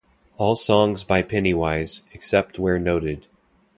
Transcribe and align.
All 0.37 0.55
songs 0.55 1.03
by 1.03 1.21
Pennywise, 1.21 2.01
except 2.11 2.57
where 2.57 2.79
noted. 2.79 3.27